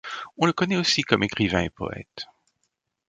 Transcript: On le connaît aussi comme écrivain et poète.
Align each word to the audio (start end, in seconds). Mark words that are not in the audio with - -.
On 0.39 0.47
le 0.47 0.51
connaît 0.51 0.77
aussi 0.77 1.03
comme 1.03 1.21
écrivain 1.21 1.61
et 1.61 1.69
poète. 1.69 2.25